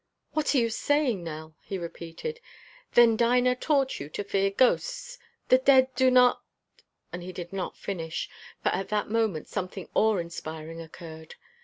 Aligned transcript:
"What 0.31 0.55
are 0.55 0.57
you 0.57 0.71
saying, 0.71 1.23
Nell?" 1.23 1.55
he 1.61 1.77
repeated. 1.77 2.39
"Then 2.93 3.15
Dinah 3.15 3.55
taught 3.57 3.99
you 3.99 4.09
to 4.09 4.23
fear 4.23 4.49
ghosts 4.49 5.19
The 5.49 5.59
dead 5.59 5.93
do 5.93 6.09
not" 6.09 6.41
And 7.13 7.21
he 7.21 7.31
did 7.31 7.53
not 7.53 7.77
finish, 7.77 8.27
for 8.63 8.69
at 8.69 8.89
that 8.89 9.11
moment 9.11 9.47
something 9.47 9.87
awe 9.93 10.17
inspiring 10.17 10.81
occurred. 10.81 11.35